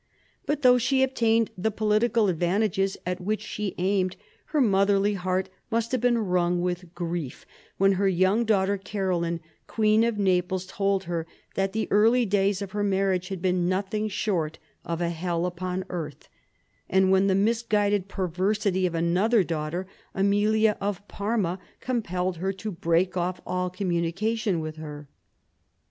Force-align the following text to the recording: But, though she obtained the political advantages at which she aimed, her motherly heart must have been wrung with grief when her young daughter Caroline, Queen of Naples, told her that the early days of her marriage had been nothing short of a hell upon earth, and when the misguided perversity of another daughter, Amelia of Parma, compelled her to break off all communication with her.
But, 0.47 0.63
though 0.63 0.79
she 0.79 1.03
obtained 1.03 1.51
the 1.55 1.69
political 1.69 2.27
advantages 2.27 2.97
at 3.05 3.21
which 3.21 3.43
she 3.43 3.75
aimed, 3.77 4.15
her 4.45 4.59
motherly 4.59 5.13
heart 5.13 5.47
must 5.69 5.91
have 5.91 6.01
been 6.01 6.17
wrung 6.17 6.59
with 6.59 6.95
grief 6.95 7.45
when 7.77 7.91
her 7.91 8.07
young 8.07 8.43
daughter 8.43 8.79
Caroline, 8.79 9.41
Queen 9.67 10.03
of 10.03 10.17
Naples, 10.17 10.65
told 10.65 11.03
her 11.03 11.27
that 11.53 11.73
the 11.73 11.87
early 11.91 12.25
days 12.25 12.63
of 12.63 12.71
her 12.71 12.83
marriage 12.83 13.27
had 13.27 13.43
been 13.43 13.69
nothing 13.69 14.07
short 14.07 14.57
of 14.83 15.01
a 15.01 15.09
hell 15.09 15.45
upon 15.45 15.85
earth, 15.91 16.27
and 16.89 17.11
when 17.11 17.27
the 17.27 17.35
misguided 17.35 18.07
perversity 18.07 18.87
of 18.87 18.95
another 18.95 19.43
daughter, 19.43 19.85
Amelia 20.15 20.77
of 20.81 21.07
Parma, 21.07 21.59
compelled 21.79 22.37
her 22.37 22.51
to 22.51 22.71
break 22.71 23.15
off 23.15 23.39
all 23.45 23.69
communication 23.69 24.61
with 24.61 24.77
her. 24.77 25.07